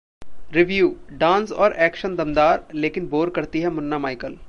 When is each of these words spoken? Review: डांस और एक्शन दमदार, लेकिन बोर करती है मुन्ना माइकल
Review: 0.51 0.89
डांस 1.11 1.51
और 1.51 1.73
एक्शन 1.73 2.15
दमदार, 2.15 2.67
लेकिन 2.73 3.07
बोर 3.07 3.29
करती 3.29 3.61
है 3.61 3.69
मुन्ना 3.69 3.99
माइकल 3.99 4.37